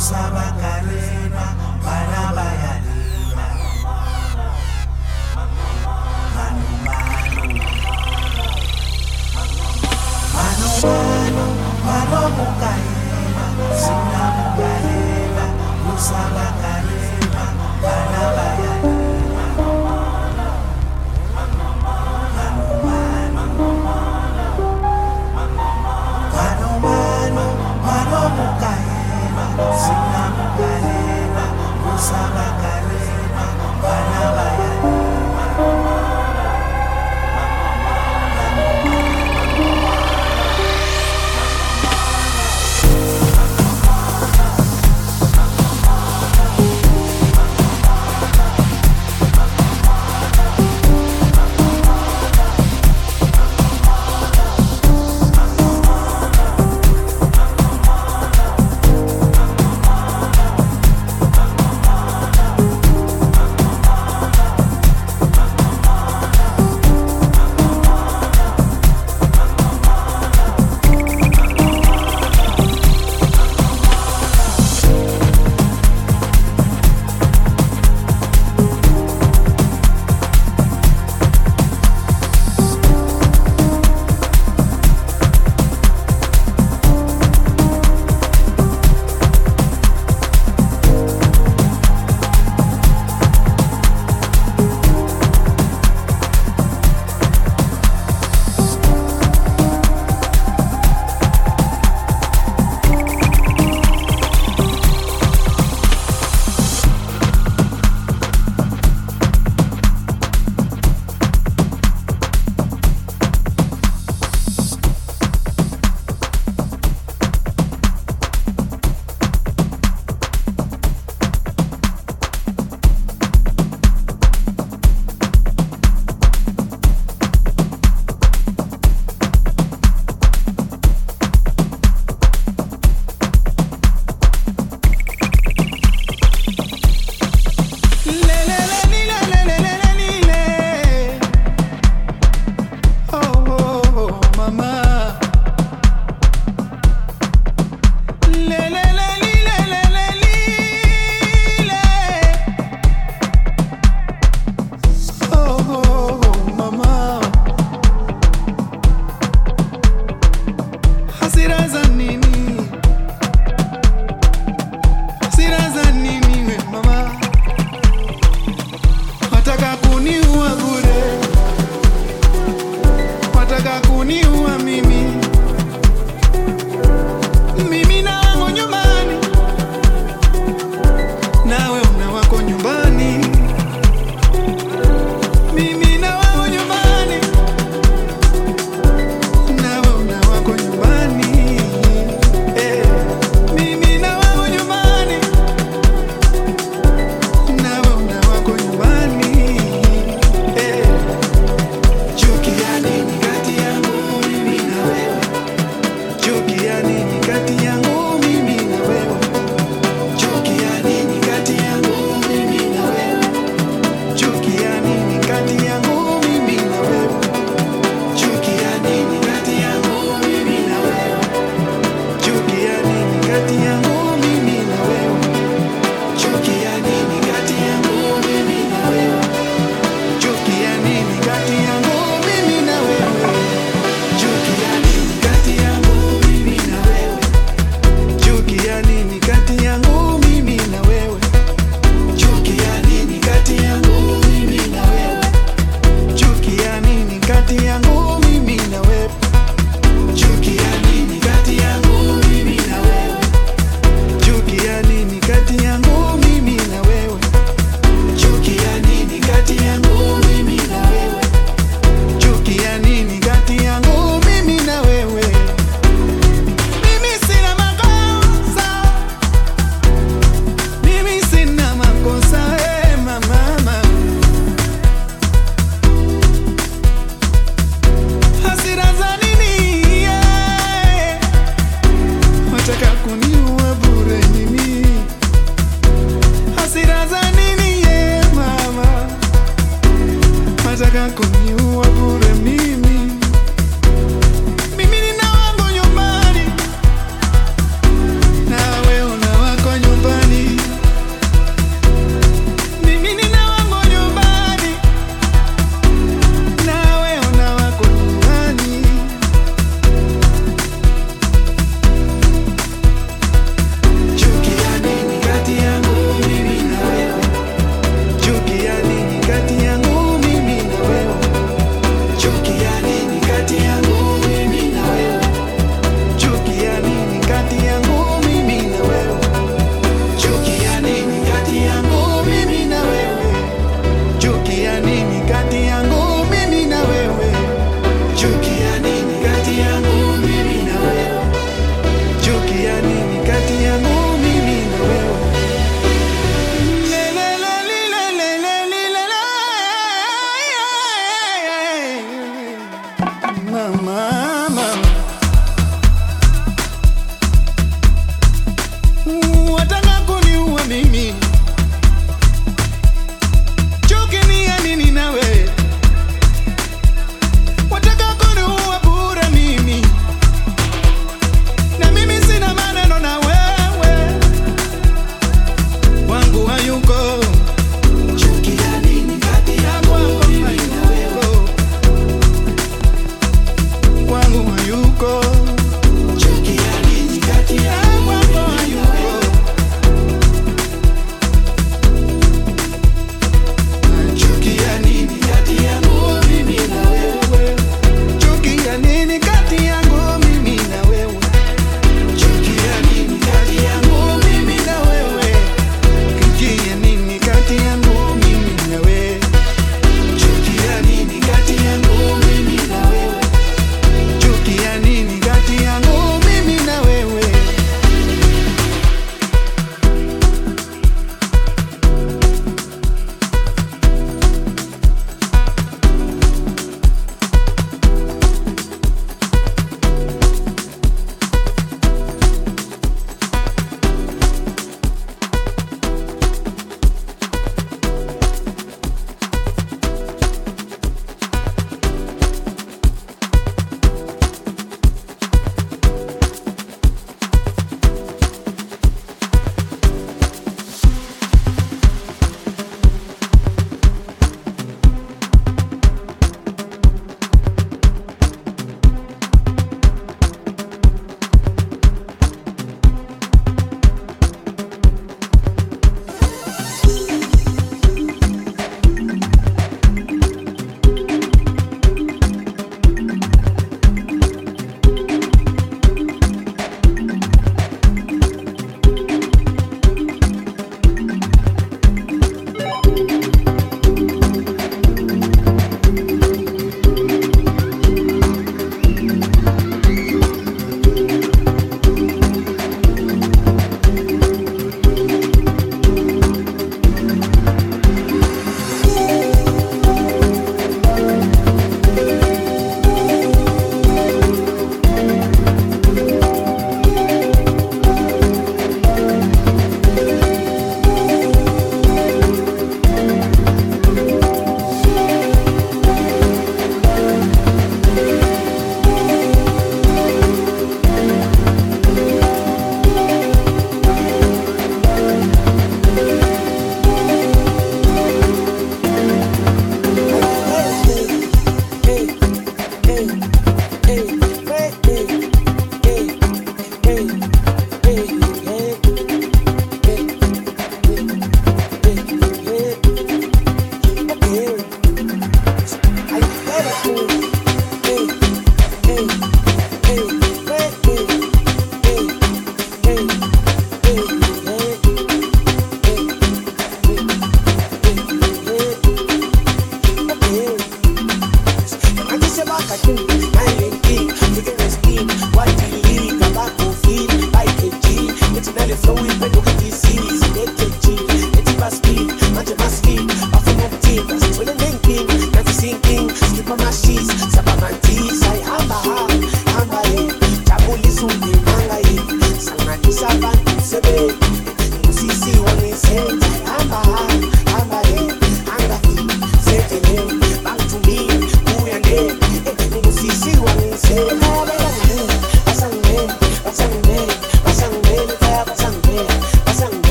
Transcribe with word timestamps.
sabakare. 0.00 0.99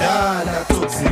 Yana 0.00 0.64
Tutsi. 0.68 1.10